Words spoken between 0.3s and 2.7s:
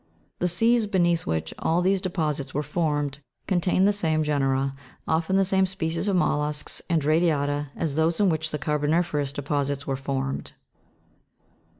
The seas beneath which all these deposits were